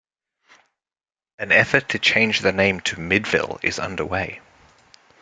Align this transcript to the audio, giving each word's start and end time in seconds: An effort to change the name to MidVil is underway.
An 1.37 1.51
effort 1.51 1.89
to 1.89 1.99
change 1.99 2.39
the 2.39 2.51
name 2.51 2.79
to 2.79 2.95
MidVil 2.95 3.63
is 3.63 3.77
underway. 3.77 4.41